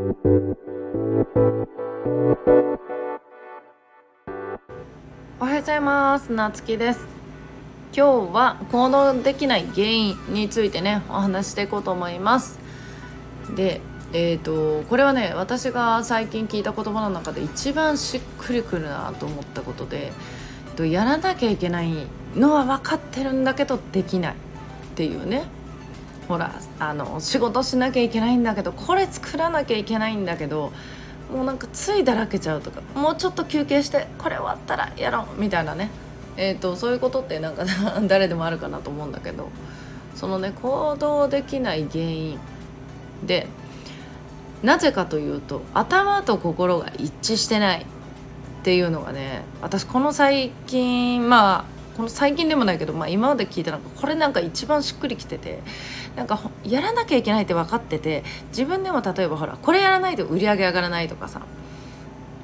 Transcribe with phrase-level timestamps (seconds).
[0.00, 0.02] お
[5.44, 6.32] はようございます。
[6.32, 7.06] なつきです。
[7.94, 12.58] 今日は行動できない原因についてねお話していこうと思います。
[13.54, 13.82] で
[14.14, 20.12] えーと、これはね私が最近聞いた言葉の中で一番しっくりくるなと思ったことで
[20.78, 21.92] やらなきゃいけない
[22.34, 24.36] のは分かってるんだけどできないっ
[24.94, 25.44] ていうね
[26.30, 30.72] ほらあの仕事しなきゃいけないんだけどこれ作らなきゃいけないんだけど
[31.32, 35.90] もうなんかついだらけちゃうとかもうちょっと休憩してこれ終わったらやろうみたいなね、
[36.36, 37.64] えーと、そういうことってなんか
[38.06, 39.48] 誰でもあるかなと思うんだけど
[40.14, 42.38] そのね行動できない原因
[43.26, 43.48] で
[44.62, 47.84] なぜかというと頭と心が一致してないっ
[48.62, 55.58] ていうのがね私この最近まあこの最近でもないけど、まあ、今まで聞いたのがこれなんか一番しっくりきてて
[56.20, 61.40] なんかやらなきゃいけないって分かってて自分でも例えばほらこれやらないと売り上げ上がらないとかさ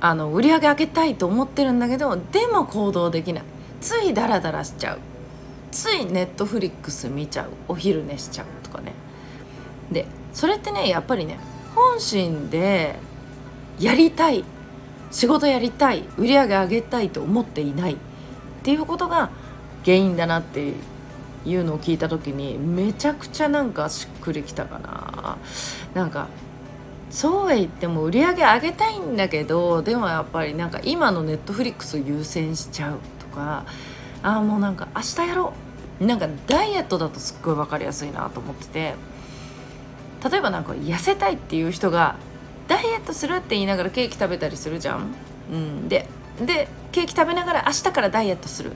[0.00, 3.44] あの売り上げ上げたいと思ってるんだけどでも行動できない。
[3.80, 4.98] ついダラダラしちゃう。
[5.70, 7.50] ついネットフリックス見ちゃう。
[7.68, 8.92] お昼寝しちゃうとかね。
[9.92, 11.38] でそれってねやっぱりね
[11.76, 12.96] 本心で
[13.78, 14.44] やりたい
[15.12, 17.96] 仕事やりたい売り上げ上げたいと思っていないっ
[18.64, 19.30] ていうことが
[19.84, 20.74] 原因だなっていう
[21.44, 25.38] いうのを聞いた時にめちゃくちゃなんかしっくりきたかな。
[25.94, 26.28] なんか
[27.10, 33.64] そうは言っても売り上げ上げたいんだけどでもやっぱりなんか今のネットフリックス優先しちゃうとか
[34.22, 35.52] ああもうなんか明日やろ
[36.00, 36.04] う。
[36.04, 38.94] なんかダイエットだとすっごい分かりやすいなと思ってて
[40.30, 42.16] 例えばなんか痩せたいっていう人が
[42.68, 45.14] ダイエットするって言いながらケーキ食べたりするじゃん。
[45.52, 46.06] うん、で
[46.40, 48.74] でケーキ食べながら明日からダイエットするっ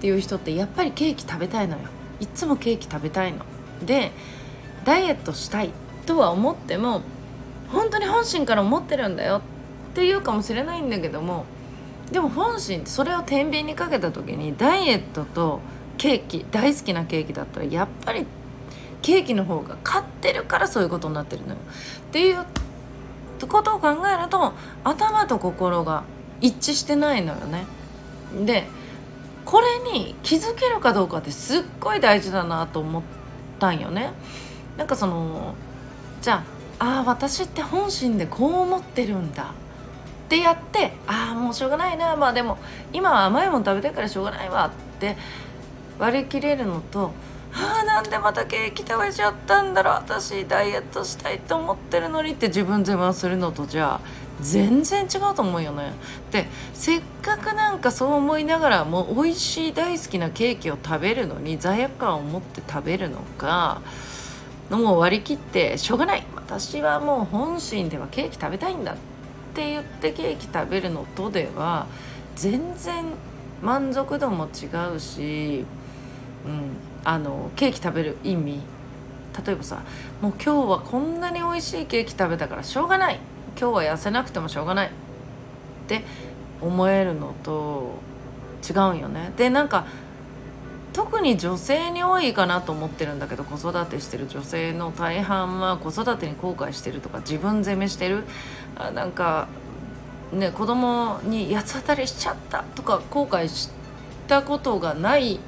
[0.00, 1.84] ていう人ってやっぱりケーキ食べたいのよ。
[2.20, 3.40] いつもケーキ食べたいの。
[3.84, 4.12] で
[4.84, 5.70] ダイエットしたい
[6.06, 7.02] とは思っても
[7.68, 9.42] 本当に本心から思ってるんだよ。
[9.92, 11.46] っていうかもしれないんだけども
[12.12, 15.60] でも本心それを天秤にかけた時にダイエットと
[15.98, 18.26] ケーキ大好きなケーキだったらやっぱり
[19.02, 21.56] ケーキの方が勝ってるからそういうことになってるのよ。
[22.08, 22.44] っていう
[23.48, 24.52] ことを考えると
[24.84, 26.04] 頭と心が
[26.40, 27.66] 一致してないのよね。
[28.44, 28.66] で
[29.46, 33.02] これに気づけるかどうかってすっごい大事だなと思っ
[33.58, 34.12] たんよね。
[34.76, 35.54] なんかその
[36.20, 36.44] じゃ
[36.78, 39.44] ああ私って本心でこう思ってるんだ。
[39.44, 42.16] ってやってああもうしょうがないな。
[42.16, 42.58] まあでも
[42.92, 44.66] 今は甘いもの食べたいからしょうがないわ。
[44.66, 45.16] って
[45.98, 47.12] 割り切れるのと
[47.58, 49.94] ああなんでまたケーキ食べちゃったんだろう。
[49.94, 54.00] 私ダイエットしたいと思ってるのにって自分自慢するのとじゃあ
[54.42, 55.94] 全然違うと思うよね。
[56.30, 63.80] でせっかくなんかそう思いながらもう美味しい大好きなケーキを食べるのに罪悪感を持って食べるのか
[64.68, 66.26] もう割り切ってしょうがない。
[66.34, 68.96] 私はもう本心ではケーキ食べたいんだっ
[69.54, 71.86] て言ってケーキ食べるのとでは
[72.34, 73.06] 全然
[73.62, 75.64] 満足度も違うし、
[76.44, 78.60] うん、あのケーキ食べる意味。
[79.46, 79.82] 例えばさ
[80.22, 83.18] もう今日はこんなに美味しいケーキ食べたからしょうがない。
[83.58, 84.90] 今日は痩せなくてもしょうがないっ
[85.88, 86.02] て
[86.60, 87.94] 思えるのと
[88.68, 89.86] 違うんよねでなんか
[90.92, 98.24] 特に女性に多いかなと思ってるんだけど子育てしてる女性の大半は子育てに後悔してるとか自分責めしてる
[98.76, 99.48] あなんか
[100.32, 103.70] ね子供に八つ当たりしちゃったとか後悔し
[104.26, 105.38] たことがない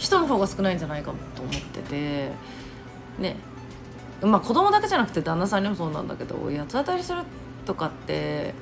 [0.00, 2.30] 人の方が少ないんじゃないかと思ってて
[3.18, 3.36] ね。
[4.22, 7.22] まあ子供だけじゃなくて旦那さんにもそうなんだけど八つ当たりする
[7.64, 8.54] とかって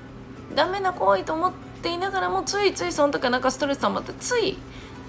[0.54, 4.56] ダメな行為と思っていながらもついついその時はなんかストレス溜まってつい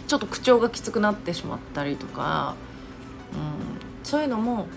[0.07, 2.55] ちょっと口調がきつくなってしまったりとか、
[3.33, 3.39] うん、
[4.03, 4.67] そういうのも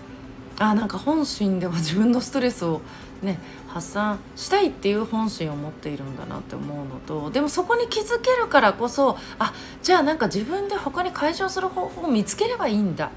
[0.59, 2.81] あなんか本心では自分のストレスを
[3.21, 13.09] ね発散したいっていう本心を持っているんだなって思うのとでもそこに気づけるからこそあじゃあなんか自分で他に解消する方法を見つければいいんだっ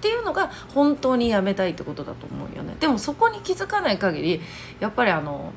[0.00, 2.76] ていうのが本当にやめたいってことだと思うよね。
[2.78, 4.40] でもそこに気づかない限り
[4.78, 5.52] やっぱりあの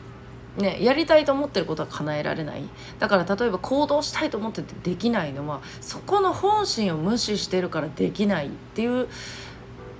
[0.57, 2.63] ね、やりたいと思ってることは叶えられない。
[2.97, 9.07] だから例えば行動したいと思っててできないのはそこの本心を無視してるからできないっていう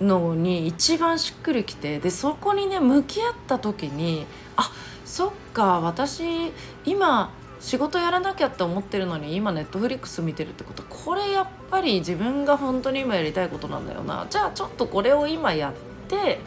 [0.02, 4.72] のに一番しっくりきてでそこにね向き合った時にあ
[5.06, 6.52] そっか私
[6.86, 14.28] 今仕事やらなきゃって思ってるのに今ネットフリックス見てるってことこれやっぱり自分が本当に今やりたいことなんだよな。
[14.30, 15.74] じゃあちょっとこれを今やっ
[16.08, 16.40] て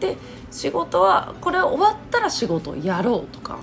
[0.00, 0.16] で
[0.50, 3.58] 仕事はこれ終わったら仕事をやろうとか。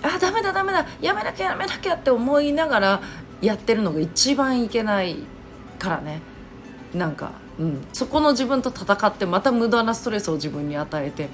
[0.00, 3.02] あダメだダメだやめなきゃやめなきゃって思いながら
[3.40, 5.16] やってるのが一番いけない
[5.78, 6.22] からね。
[6.94, 11.28] なんかうん、そこの自分と戦ってまた無駄なストレスを自分に与えて、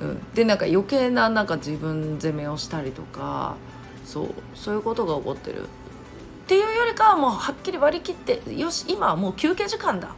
[0.00, 3.56] うん、でなんか余計ななんか自分責めをしたりとか
[4.04, 5.62] そうそういうことが起こってる。
[5.62, 10.14] っていうよりかはもうはっきり割り切ってよし今はもう休憩時間だ、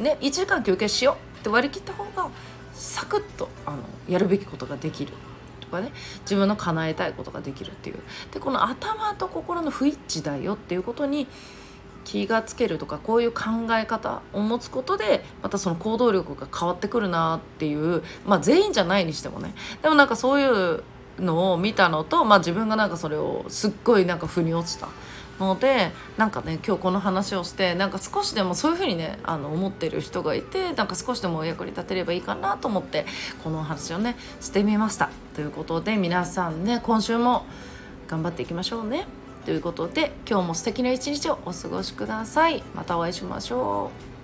[0.00, 1.40] ね、1時間休憩しよう。
[1.40, 2.30] って割り切った方が
[2.72, 3.78] サクッとあの
[4.08, 5.12] やるべきことができる。
[5.60, 5.92] とかね。
[6.22, 7.96] 自分の叶えたいことができるっていう。
[8.32, 11.28] でこの頭と心の不一致だよっていうことに
[12.06, 13.42] 気がつけるとかこういう考
[13.72, 19.54] え方を持つことでまたその行動力が変わってくるなっていうまあ全員じゃないにしてもね。
[19.82, 20.84] でもなんかそういう
[21.18, 24.88] のを見たのと、まあ、自分がなんかそれをすっごいなんか腑に落ちた
[25.40, 33.06] のでなんかね今日この話をしてなんか少しでもそういうふうにねあの思ってる人がいてなんか少しでもお役に立てればいいかなと思って
[33.42, 35.10] この話をねしてみました。
[35.34, 37.46] ということで皆さんね今週も
[38.06, 39.25] 頑張っていきましょうね。
[39.46, 42.64] ということで今日も素敵な一日をお過ごしください。
[42.74, 44.15] またお会いしましょう。